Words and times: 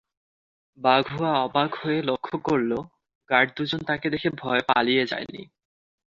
বাঘুয়া 0.79 1.31
অবাক 1.41 1.71
হয়ে 1.75 1.99
লক্ষ 2.01 2.29
করল, 2.47 2.71
গার্ড 3.29 3.49
দুজন 3.57 3.81
তাকে 3.83 4.07
দেখে 4.09 4.29
ভয়ে 4.39 4.63
পালিয়ে 4.69 5.03
যায়নি। 5.05 5.41